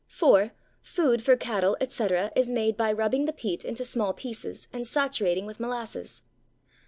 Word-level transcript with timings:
4. 0.07 0.49
Food 0.81 1.21
for 1.21 1.35
cattle, 1.37 1.77
etc., 1.79 2.31
is 2.35 2.49
made 2.49 2.75
by 2.75 2.91
rubbing 2.91 3.25
the 3.25 3.31
peat 3.33 3.63
into 3.63 3.85
small 3.85 4.13
pieces 4.13 4.67
and 4.73 4.87
saturating 4.87 5.45
with 5.45 5.59
molasses. 5.59 6.23